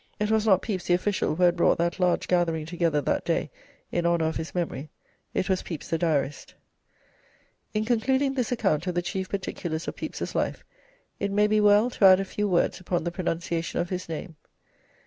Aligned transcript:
It 0.19 0.31
was 0.31 0.47
not 0.47 0.63
Pepys 0.63 0.85
the 0.85 0.95
official 0.95 1.35
who 1.35 1.43
had 1.43 1.55
brought 1.55 1.77
that 1.77 1.99
large 1.99 2.27
gathering 2.27 2.65
together 2.65 3.01
that 3.01 3.23
day 3.23 3.51
in 3.91 4.07
honour 4.07 4.25
of 4.25 4.35
his 4.37 4.55
memory: 4.55 4.89
it 5.35 5.47
was 5.47 5.61
Pepys 5.61 5.91
the 5.91 5.99
Diarist." 5.99 6.55
In 7.75 7.85
concluding 7.85 8.33
this 8.33 8.51
account 8.51 8.87
of 8.87 8.95
the 8.95 9.03
chief 9.03 9.29
particulars 9.29 9.87
of 9.87 9.95
Pepys's 9.95 10.33
life 10.33 10.63
it 11.19 11.29
may 11.31 11.45
be 11.45 11.61
well 11.61 11.91
to 11.91 12.05
add 12.05 12.19
a 12.19 12.25
few 12.25 12.47
words 12.49 12.79
upon 12.79 13.03
the 13.03 13.11
pronunciation 13.11 13.79
of 13.79 13.91
his 13.91 14.09
name. 14.09 14.37